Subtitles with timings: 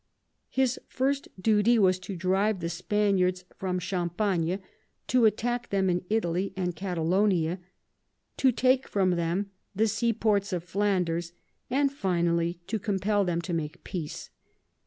[0.49, 4.57] His first duty was to drive the Spaniards from Cham pagne,
[5.05, 7.59] to attack them in Italy and Catalonia,
[8.37, 11.33] to take from them the seaports of Flanders,
[11.69, 14.31] and finally to compel them to make peace.